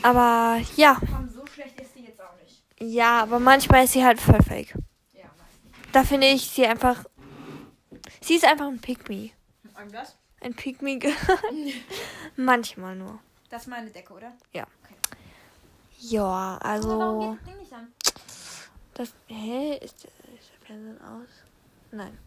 Aber 0.02 0.62
ja. 0.78 0.98
Komm, 1.00 1.30
so 1.30 1.46
schlecht 1.46 1.80
ist 1.82 1.92
die 1.96 2.04
jetzt 2.04 2.22
auch 2.22 2.36
nicht. 2.42 2.64
Ja, 2.80 3.24
aber 3.24 3.40
manchmal 3.40 3.84
ist 3.84 3.94
sie 3.94 4.06
halt 4.06 4.22
voll 4.22 4.42
fake. 4.42 4.74
Ja. 5.14 5.26
Da 5.92 6.04
finde 6.04 6.28
ich 6.28 6.48
sie 6.48 6.66
einfach. 6.66 7.04
Sie 8.22 8.36
ist 8.36 8.46
einfach 8.46 8.68
ein 8.68 8.80
Pick-Me. 8.80 9.32
Und 9.82 9.94
was? 9.94 10.16
Ein 10.42 10.54
Pick-Me. 10.54 11.00
manchmal 12.36 12.96
nur. 12.96 13.20
Das 13.50 13.64
ist 13.64 13.68
meine 13.68 13.90
Decke, 13.90 14.14
oder? 14.14 14.34
Ja, 16.00 16.58
also. 16.62 17.38
das 17.38 17.46
Ding 17.46 17.60
nicht 17.60 17.74
an? 17.74 17.94
Das. 18.94 19.14
Hä? 19.28 19.78
Ist 19.78 20.04
der, 20.04 20.12
ist 20.36 20.52
der 20.52 20.68
Fernsehen 20.68 21.02
aus? 21.02 21.30
Nein. 21.92 22.18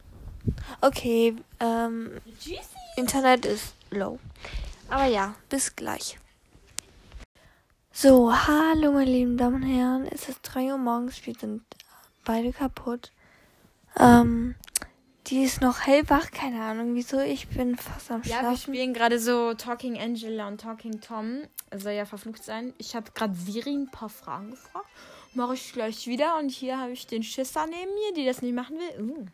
Okay, 0.80 1.36
ähm. 1.60 2.20
Internet 2.96 3.46
ist 3.46 3.74
low. 3.90 4.18
Aber 4.88 5.04
ja, 5.04 5.34
bis 5.48 5.76
gleich. 5.76 6.18
So, 7.92 8.32
hallo 8.32 8.92
meine 8.92 9.10
lieben 9.10 9.36
Damen 9.36 9.62
und 9.62 9.68
Herren. 9.68 10.06
Es 10.06 10.28
ist 10.28 10.40
3 10.42 10.72
Uhr 10.72 10.78
morgens. 10.78 11.24
Wir 11.26 11.34
sind 11.34 11.62
beide 12.24 12.52
kaputt. 12.52 13.12
Ähm, 13.96 14.54
die 15.30 15.44
ist 15.44 15.60
noch 15.60 15.86
hellwach, 15.86 16.32
keine 16.32 16.62
Ahnung 16.62 16.94
wieso. 16.96 17.20
Ich 17.20 17.46
bin 17.48 17.76
fast 17.76 18.10
am 18.10 18.22
Ja, 18.22 18.28
wir 18.28 18.38
Schlafen. 18.40 18.56
spielen 18.56 18.94
gerade 18.94 19.20
so 19.20 19.54
Talking 19.54 19.96
Angela 19.98 20.48
und 20.48 20.60
Talking 20.60 21.00
Tom. 21.00 21.42
Soll 21.72 21.92
ja 21.92 22.04
verflucht 22.04 22.42
sein. 22.42 22.74
Ich 22.78 22.96
habe 22.96 23.12
gerade 23.12 23.34
Siri 23.34 23.74
ein 23.74 23.90
paar 23.90 24.08
Fragen 24.08 24.50
gefragt. 24.50 24.88
Mache 25.34 25.54
ich 25.54 25.72
gleich 25.72 26.08
wieder. 26.08 26.36
Und 26.38 26.50
hier 26.50 26.78
habe 26.80 26.90
ich 26.90 27.06
den 27.06 27.22
Schisser 27.22 27.66
neben 27.66 27.94
mir, 27.94 28.14
die 28.16 28.26
das 28.26 28.42
nicht 28.42 28.54
machen 28.54 28.76
will. 28.76 29.00
Uh. 29.00 29.26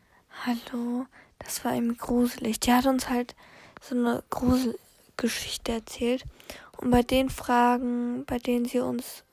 Hallo, 0.45 1.07
das 1.39 1.65
war 1.65 1.75
eben 1.75 1.97
gruselig. 1.97 2.61
Die 2.61 2.73
hat 2.73 2.85
uns 2.85 3.09
halt 3.09 3.35
so 3.81 3.95
eine 3.95 4.23
Gruselgeschichte 4.29 5.73
erzählt. 5.73 6.25
Und 6.77 6.91
bei 6.91 7.03
den 7.03 7.31
Fragen, 7.31 8.27
bei 8.27 8.39
denen 8.39 8.67
sie 8.67 8.81
uns 8.81 9.25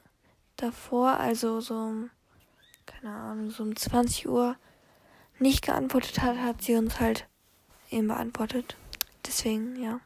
davor, 0.56 1.18
also 1.20 1.60
so, 1.60 1.76
um, 1.76 2.10
keine 2.86 3.14
Ahnung, 3.14 3.52
so 3.52 3.64
um 3.64 3.76
20 3.76 4.30
Uhr 4.30 4.56
nicht 5.44 5.64
geantwortet 5.64 6.22
hat, 6.22 6.38
hat 6.38 6.64
sie 6.64 6.76
uns 6.76 7.00
halt 7.00 7.28
eben 7.92 8.08
beantwortet. 8.08 8.76
Deswegen, 9.28 9.76
ja. 9.82 10.00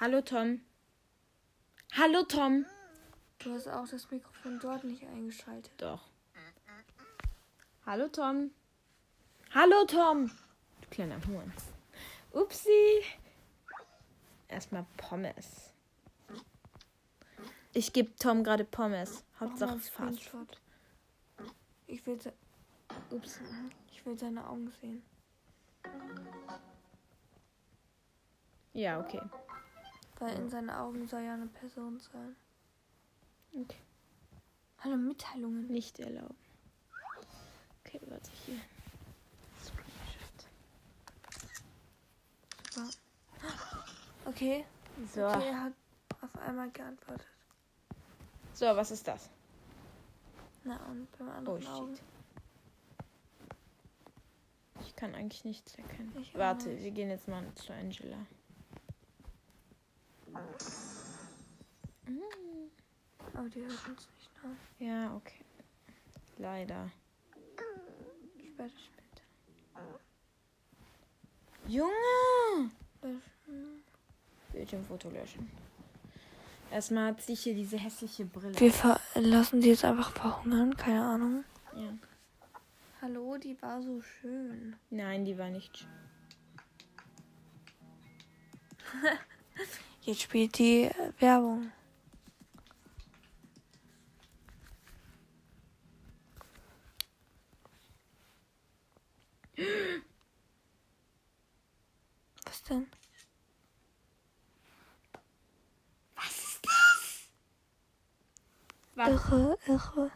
Hallo 0.00 0.20
Tom. 0.22 0.60
Hallo 1.92 2.22
Tom. 2.24 2.66
Du 3.38 3.52
hast 3.52 3.68
auch 3.68 3.86
das 3.86 4.10
Mikrofon 4.10 4.58
dort 4.58 4.84
nicht 4.84 5.04
eingeschaltet. 5.04 5.70
Doch. 5.76 6.08
Hallo 7.86 8.08
Tom. 8.08 8.50
Hallo 9.54 9.84
Tom. 9.86 10.30
Du 10.80 10.88
kleiner 10.90 11.24
Huren. 11.26 11.52
Upsi. 12.32 13.02
Erstmal 14.48 14.86
Pommes. 14.96 15.72
Ich 17.72 17.92
gebe 17.92 18.14
Tom 18.16 18.44
gerade 18.44 18.64
Pommes. 18.64 19.24
Hauptsache 19.38 19.78
Fast. 19.78 20.30
Ich 21.86 22.04
will, 22.06 22.18
Ups. 23.10 23.40
ich 23.90 24.04
will 24.04 24.16
seine 24.18 24.46
Augen 24.48 24.70
sehen. 24.80 25.02
Ja, 28.72 29.00
okay. 29.00 29.20
Weil 30.18 30.34
in 30.38 30.48
seinen 30.50 30.70
Augen 30.70 31.06
soll 31.06 31.22
ja 31.22 31.34
eine 31.34 31.46
Person 31.46 31.98
sein. 32.00 32.36
okay. 33.54 33.78
Hallo 34.80 34.96
Mitteilungen. 34.96 35.66
Nicht 35.66 35.98
erlauben. 35.98 36.36
Okay, 37.84 38.00
warte 38.06 38.30
hier. 38.46 38.60
Screenshot. 39.60 40.48
Okay. 44.26 44.64
So. 45.12 45.26
Okay, 45.26 45.48
er 45.48 45.62
hat 45.64 45.72
auf 46.20 46.36
einmal 46.40 46.70
geantwortet. 46.70 47.26
So, 48.54 48.66
was 48.66 48.90
ist 48.92 49.06
das? 49.08 49.28
Na 50.64 50.76
und 50.86 51.08
beim 51.18 51.28
Oh, 51.28 51.32
anderen 51.32 51.66
Augen. 51.66 51.96
shit. 51.96 52.04
Ich 54.86 54.96
kann 54.96 55.14
eigentlich 55.14 55.44
nichts 55.44 55.74
erkennen. 55.76 56.12
Ich 56.20 56.34
Warte, 56.34 56.68
nicht. 56.68 56.82
wir 56.82 56.90
gehen 56.90 57.10
jetzt 57.10 57.28
mal 57.28 57.44
zu 57.54 57.72
Angela. 57.72 58.16
Aber 63.34 63.48
die 63.48 63.60
hört 63.60 63.88
uns 63.88 64.08
nicht 64.16 64.30
nach. 64.42 64.86
Ja, 64.86 65.14
okay. 65.14 65.44
Leider. 66.38 66.90
Später, 68.36 68.68
später. 68.68 69.22
Junge! 71.66 72.70
Löschen. 73.02 73.82
Bildschirmfoto 74.52 75.10
löschen. 75.10 75.50
Erstmal 76.70 77.16
ziehe 77.16 77.34
ich 77.34 77.42
hier 77.42 77.54
diese 77.54 77.78
hässliche 77.78 78.24
Brille. 78.24 78.58
Wir 78.58 78.72
lassen 79.14 79.62
sie 79.62 79.70
jetzt 79.70 79.84
einfach 79.84 80.12
verhungern, 80.12 80.76
keine 80.76 81.04
Ahnung. 81.04 81.44
Ja. 81.74 81.92
Hallo, 83.00 83.36
die 83.38 83.60
war 83.62 83.80
so 83.80 84.02
schön. 84.02 84.74
Nein, 84.90 85.24
die 85.24 85.38
war 85.38 85.50
nicht. 85.50 85.78
schön. 85.78 85.88
Jetzt 90.02 90.22
spielt 90.22 90.58
die 90.58 90.84
äh, 90.84 91.12
Werbung. 91.20 91.70
Was 102.44 102.62
denn? 102.64 102.86
Warte. 108.94 109.12
Irre, 109.12 109.58
irre. 109.66 110.10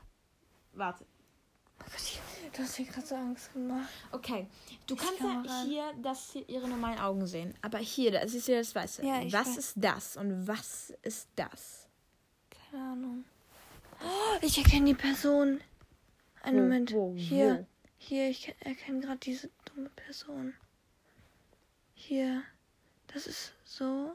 Warte. 0.73 1.07
Oh 2.53 2.57
Du 2.57 2.63
hast 2.63 2.79
mir 2.79 2.85
gerade 2.87 3.07
so 3.07 3.15
Angst 3.15 3.53
gemacht. 3.55 3.89
Okay, 4.11 4.47
du 4.87 4.95
Ich 4.95 5.01
kannst 5.01 5.19
kann 5.19 5.45
ja 5.45 5.63
hier 5.65 5.93
das 6.03 6.33
hier 6.33 6.47
ihre 6.49 6.69
normalen 6.69 6.99
Augen 6.99 7.27
sehen. 7.27 7.55
Aber 7.63 7.79
hier, 7.79 8.11
das 8.13 8.35
ist 8.35 8.47
ja 8.49 8.59
das 8.59 8.75
Weiße. 8.75 9.05
Ja, 9.07 9.23
was 9.33 9.49
weiß. 9.49 9.57
ist 9.57 9.73
das 9.77 10.17
und 10.19 10.47
was 10.47 10.93
ist 11.03 11.29
das? 11.37 11.87
Keine 12.71 12.83
Ahnung. 12.85 13.25
Oh, 14.05 14.39
ich 14.43 14.59
erkenne 14.59 14.87
die 14.87 14.95
Person. 14.95 15.61
Einen 16.43 16.57
Wo, 16.59 16.63
Moment. 16.63 16.93
wo, 16.93 17.15
Hier. 17.17 17.61
wo? 17.61 17.67
Hier, 17.99 18.29
ich 18.29 18.43
ke- 18.43 18.55
erkenne 18.61 19.01
gerade 19.01 19.19
diese 19.21 19.49
dumme 19.65 19.89
Person. 19.91 20.55
Hier. 21.95 22.43
Das 23.15 23.27
ist 23.27 23.53
so. 23.65 24.13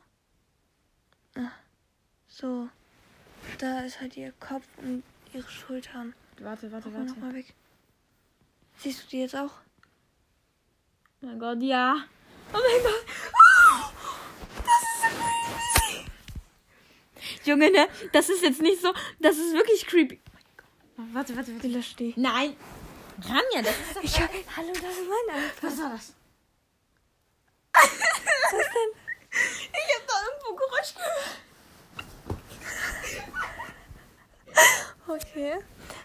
Ah, 1.36 1.52
so. 2.28 2.67
Da 3.60 3.80
ist 3.82 4.00
halt 4.02 4.17
ihr 4.17 4.34
Kopf 4.39 4.67
und 4.78 5.04
ihre 5.34 5.50
Schultern. 5.50 6.13
Warte, 6.39 6.71
warte, 6.71 6.89
Mach 6.89 7.00
warte. 7.00 7.12
nochmal 7.12 7.34
weg. 7.34 7.54
Siehst 8.78 9.04
du 9.04 9.08
die 9.10 9.22
jetzt 9.22 9.36
auch? 9.36 9.52
Oh 11.22 11.26
mein 11.26 11.40
Gott, 11.40 11.62
ja. 11.62 12.06
Oh 12.54 12.58
mein 12.58 12.84
Gott. 12.84 13.06
Oh, 13.34 13.90
das 14.63 14.82
ist 14.84 15.02
so 15.02 15.08
creepy. 15.90 16.06
Junge, 17.44 17.72
ne? 17.72 17.88
Das 18.13 18.30
ist 18.30 18.44
jetzt 18.44 18.62
nicht 18.62 18.82
so. 18.82 18.94
Das 19.20 19.38
ist 19.38 19.54
wirklich 19.54 19.86
creepy. 19.88 20.20
Oh 20.26 20.32
mein 20.32 20.44
Gott. 20.58 21.16
Warte, 21.16 21.36
warte, 21.36 21.54
warte. 21.56 21.68
löschen 21.68 21.98
die. 21.98 22.13
Nein. 22.18 22.56
Ranja, 23.24 23.63
das 23.63 23.76
ist 23.80 23.96
doch. 23.96 24.04
Ich 24.04 24.22
hab, 24.22 24.30
hallo, 24.56 24.72
das 24.74 24.98
ist 24.98 25.10
mein 25.10 25.36
Angst. 25.36 25.63
Was 25.63 25.78
war 25.80 25.90
das? 25.90 26.13
Was 27.74 27.90
denn? 28.52 28.92
Ich 29.32 29.90
hab 29.96 30.08
da 30.08 30.13
irgendwo 30.28 30.56
Geräusch 30.56 30.94
gehört. 30.96 31.48
Okay. 35.08 35.60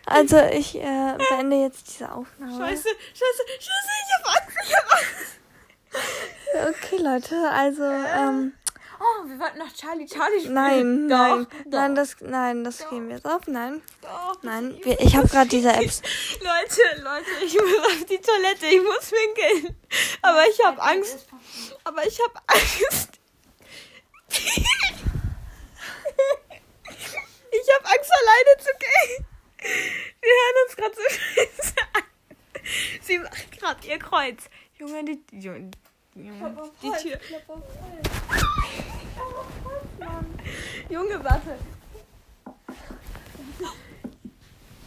Also 0.07 0.39
ich 0.39 0.75
äh, 0.77 1.17
beende 1.31 1.57
jetzt 1.57 1.89
diese 1.95 2.11
Aufnahme. 2.11 2.59
Scheiße, 2.59 2.89
scheiße, 2.89 3.43
scheiße, 3.61 3.93
ich 4.03 4.13
hab 4.17 4.43
Angst, 4.43 4.57
ich 4.65 4.77
hab 4.77 4.93
Angst. 4.93 5.39
Okay, 6.85 6.97
Leute, 7.03 7.49
also 7.51 7.83
ähm, 7.85 8.53
Oh, 9.05 9.29
wir 9.29 9.37
wollten 9.41 9.59
noch 9.59 9.73
Charlie 9.73 10.07
Charlie 10.07 10.39
spielen. 10.41 10.55
nein, 10.55 11.09
Doch, 11.09 11.17
nein, 11.19 11.47
doch. 11.65 11.71
nein, 11.81 11.95
das, 11.97 12.17
nein, 12.21 12.63
das 12.65 12.89
geben 12.89 13.09
wir 13.09 13.17
jetzt 13.17 13.27
auf. 13.27 13.41
Nein, 13.49 13.83
Doch. 14.01 14.39
nein, 14.43 14.79
wir, 14.85 15.01
ich 15.01 15.17
habe 15.17 15.27
gerade 15.27 15.49
diese 15.49 15.73
Apps. 15.73 16.03
Leute, 16.41 17.03
Leute, 17.03 17.45
ich 17.45 17.55
muss 17.55 17.79
auf 17.87 18.05
die 18.09 18.21
Toilette, 18.21 18.67
ich 18.67 18.81
muss 18.81 19.11
winkeln. 19.11 19.77
Aber 20.23 20.47
ich 20.47 20.65
hab 20.65 20.81
Angst. 20.87 21.27
Aber 21.83 22.07
ich 22.07 22.19
hab 22.21 22.43
Angst. 22.47 23.11
Ich 27.55 27.75
hab 27.75 27.85
Angst, 27.85 28.11
alleine 28.11 28.59
zu 28.65 28.71
gehen. 28.79 29.27
Wir 29.63 30.31
hören 30.31 30.57
uns 30.67 30.77
gerade 30.77 30.95
so 30.95 31.03
scheiße 31.09 31.75
an. 31.95 32.03
Sie 33.01 33.19
macht 33.19 33.53
gerade 33.53 33.87
ihr 33.87 33.99
Kreuz. 33.99 34.49
Junge, 34.79 35.05
die, 35.05 35.23
Junge, 35.39 35.71
die 36.15 36.93
Tür. 37.03 37.19
Junge, 40.89 41.25
warte. 41.25 41.59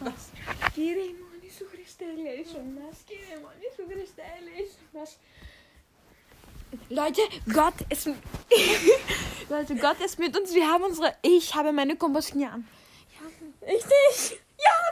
Was? 0.00 0.30
Ni 0.76 1.50
su 1.50 1.64
Cristeles 1.66 2.48
más. 2.54 3.04
Queremos 3.06 3.52
ni 3.56 3.66
su 3.76 3.88
Cristeles 3.88 4.78
más. 4.92 5.18
Leute, 6.90 7.22
Gott 7.52 7.74
ist. 7.88 8.06
Leute, 9.48 9.76
Gott 9.76 10.00
ist 10.00 10.18
mit 10.18 10.36
uns. 10.38 10.54
Wir 10.54 10.68
haben 10.68 10.84
unsere. 10.84 11.14
Ich 11.22 11.54
habe 11.54 11.72
meine 11.72 11.96
Kompostknie 11.96 12.46
an. 12.46 12.68
Ja, 13.14 13.72
ich 13.72 13.84
nicht. 13.84 14.45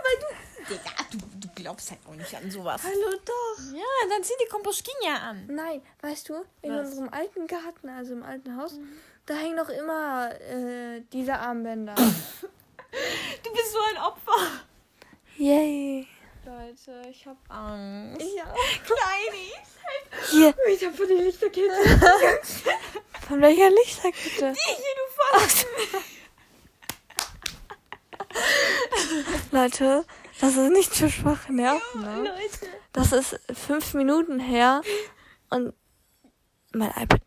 Weil 0.04 0.18
du. 0.20 0.74
Digga, 0.74 0.90
du, 1.10 1.18
du 1.46 1.48
glaubst 1.54 1.90
halt 1.90 2.00
auch 2.08 2.14
nicht 2.14 2.34
an 2.34 2.50
sowas. 2.50 2.80
Hallo 2.84 3.16
doch. 3.24 3.58
Ja, 3.74 4.08
dann 4.08 4.22
zieh 4.24 4.32
die 4.42 4.48
Kompostknie 4.48 5.08
an. 5.08 5.46
Nein, 5.46 5.82
weißt 6.00 6.28
du, 6.30 6.44
in 6.62 6.72
Was? 6.72 6.88
unserem 6.88 7.08
alten 7.10 7.46
Garten, 7.46 7.88
also 7.90 8.12
im 8.14 8.22
alten 8.22 8.56
Haus, 8.56 8.78
da 9.26 9.34
hängen 9.34 9.56
noch 9.56 9.68
immer 9.68 10.30
äh, 10.40 11.02
diese 11.12 11.34
Armbänder. 11.34 11.94
Du 13.42 13.52
bist 13.52 13.72
so 13.72 13.78
ein 13.90 13.96
Opfer. 14.02 14.60
Yay. 15.36 16.06
Leute, 16.46 17.08
ich 17.10 17.26
hab 17.26 17.36
Angst. 17.48 18.24
Ja. 18.36 18.44
Kleini. 18.84 19.52
Hier, 20.30 20.54
Ich 20.72 20.84
hab 20.86 20.94
vor 20.96 21.06
die 21.06 21.14
Lichterkette. 21.14 21.74
von 23.28 23.40
welcher 23.40 23.68
Lichterkette? 23.70 24.52
Hier, 24.52 24.94
du 24.94 25.38
Fass. 25.38 25.66
Leute, 29.54 30.04
Das 30.40 30.56
ist 30.56 30.70
nicht 30.72 30.92
für 30.94 31.08
schwache 31.08 31.52
Nerven, 31.52 32.00
ne? 32.00 32.16
Leute. 32.28 32.66
Das 32.92 33.12
ist 33.12 33.38
fünf 33.52 33.94
Minuten 33.94 34.40
her 34.40 34.82
und 35.50 35.72
mein 36.72 36.90
iPad 36.90 37.20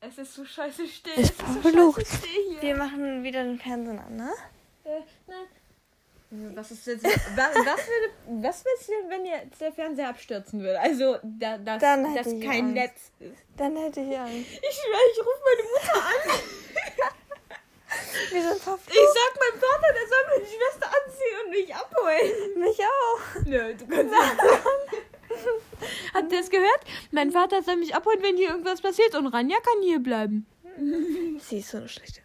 Es 0.00 0.16
ist 0.18 0.34
so 0.34 0.44
scheiße 0.44 0.86
still. 0.86 1.12
ist 1.14 1.18
es 1.18 1.30
ist 1.30 1.38
so 1.38 1.60
verflucht. 1.60 2.00
scheiße 2.06 2.16
still 2.18 2.44
hier. 2.50 2.62
Wir 2.62 2.76
machen 2.76 3.22
wieder 3.24 3.42
den 3.42 3.58
Fernsehen 3.58 3.98
an, 3.98 4.14
ne? 4.16 4.30
Äh, 4.84 5.00
nein. 5.26 6.54
Was 6.54 6.70
ist 6.70 6.86
jetzt? 6.86 7.04
Was, 7.04 7.14
was, 7.36 7.64
würde, 7.64 8.42
was 8.42 8.62
willst 8.64 8.88
du, 8.88 8.92
wenn 9.08 9.24
jetzt 9.24 9.60
der 9.62 9.72
Fernseher 9.72 10.10
abstürzen 10.10 10.60
würde? 10.60 10.78
Also, 10.78 11.16
da, 11.22 11.56
dass, 11.56 11.80
Dann 11.80 12.04
dass 12.04 12.26
hätte 12.26 12.34
ich 12.36 12.44
kein 12.44 12.64
Angst. 12.64 12.74
Netz 12.74 13.10
ist. 13.20 13.42
Dann 13.56 13.76
hätte 13.76 14.00
ich 14.02 14.18
Angst. 14.18 14.34
Ich 14.36 14.76
schwöre, 14.76 15.00
ich 15.12 15.18
rufe 15.20 15.42
meine 15.48 15.62
Mutter 15.72 16.06
an. 16.06 16.40
Wir 18.30 18.42
sind 18.42 18.60
verflucht. 18.60 18.90
Ich 18.90 19.08
sag 19.14 19.30
meinem 19.40 19.60
Vater, 19.60 19.92
der 19.94 20.08
soll 20.08 20.24
meine 20.28 20.46
Schwester 20.46 20.86
anziehen 20.86 21.36
und 21.44 21.50
mich 21.50 21.74
abholen. 21.74 22.58
Mich 22.58 22.78
auch. 22.80 23.44
Nö, 23.44 23.74
du 23.74 23.86
kannst 23.86 24.12
nicht. 24.12 25.02
Hat 26.14 26.32
der 26.32 26.40
es 26.40 26.50
gehört? 26.50 26.80
Mein 27.10 27.30
Vater 27.30 27.62
soll 27.62 27.76
mich 27.76 27.94
abholen, 27.94 28.22
wenn 28.22 28.36
hier 28.36 28.50
irgendwas 28.50 28.80
passiert 28.80 29.14
und 29.14 29.26
Ranja 29.28 29.56
kann 29.60 29.82
hier 29.82 30.00
bleiben. 30.00 30.46
Sie 31.40 31.58
ist 31.58 31.70
so 31.70 31.78
eine 31.78 31.88
schlechte. 31.88 32.20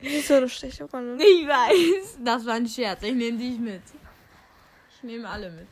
Sie 0.00 0.18
ist 0.18 0.28
so 0.28 0.34
eine 0.34 0.48
schlechte 0.48 0.84
Rolle. 0.84 1.16
Ich 1.18 1.46
weiß. 1.46 2.18
Das 2.24 2.46
war 2.46 2.54
ein 2.54 2.68
Scherz. 2.68 3.02
Ich 3.02 3.14
nehme 3.14 3.38
dich 3.38 3.58
mit. 3.58 3.82
Ich 4.94 5.02
nehme 5.02 5.28
alle 5.28 5.50
mit. 5.50 5.66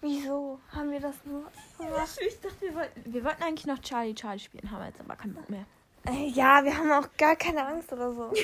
Wieso 0.00 0.60
haben 0.72 0.90
wir 0.90 1.00
das 1.00 1.16
nur 1.24 1.50
gemacht? 1.78 2.18
Ich 2.20 2.40
dachte, 2.40 2.60
wir 2.60 2.74
wollten, 2.74 3.12
wir 3.12 3.24
wollten 3.24 3.42
eigentlich 3.42 3.66
noch 3.66 3.80
Charlie 3.80 4.14
Charlie 4.14 4.38
spielen, 4.38 4.70
haben 4.70 4.80
wir 4.80 4.88
jetzt 4.88 5.00
aber 5.00 5.16
keinen 5.16 5.34
Bock 5.34 5.48
mehr. 5.48 5.64
Äh, 6.08 6.28
ja, 6.28 6.62
wir 6.64 6.76
haben 6.76 6.92
auch 6.92 7.08
gar 7.16 7.36
keine 7.36 7.66
Angst 7.66 7.92
oder 7.92 8.12
so. 8.12 8.32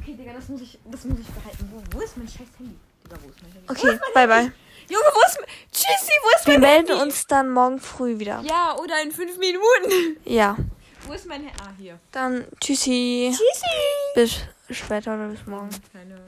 Okay, 0.00 0.14
Digga, 0.14 0.32
das 0.32 0.48
muss 0.48 0.60
ich, 0.62 0.78
das 0.86 1.04
muss 1.04 1.18
ich 1.18 1.26
behalten. 1.26 1.70
Wo, 1.72 1.82
wo 1.98 2.02
ist 2.02 2.16
mein 2.16 2.26
scheiß 2.28 2.46
Handy? 2.58 2.76
Digga, 3.04 3.16
wo 3.22 3.28
ist 3.28 3.42
mein 3.42 3.52
Handy? 3.52 3.68
Okay, 3.70 3.98
bye 4.14 4.26
bye. 4.26 4.52
Junge, 4.88 5.04
wo 5.14 5.20
ist 5.26 5.38
mein... 5.38 5.48
Tschüssi, 5.70 6.12
wo 6.22 6.28
ist 6.36 6.46
Wir 6.46 6.54
mein 6.54 6.60
melden 6.62 6.88
Handy? 6.88 7.02
uns 7.02 7.26
dann 7.26 7.50
morgen 7.50 7.78
früh 7.78 8.18
wieder. 8.18 8.40
Ja, 8.42 8.74
oder 8.82 9.02
in 9.02 9.12
fünf 9.12 9.36
Minuten. 9.38 10.16
Ja. 10.24 10.56
Wo 11.06 11.12
ist 11.12 11.26
mein 11.26 11.42
Handy? 11.42 11.54
Ah, 11.62 11.70
hier. 11.78 11.98
Dann 12.12 12.46
tschüssi. 12.60 13.30
Tschüssi. 13.32 13.76
Bis 14.14 14.40
später 14.76 15.14
oder 15.14 15.28
bis 15.28 15.46
morgen. 15.46 15.68
Keine 15.92 16.18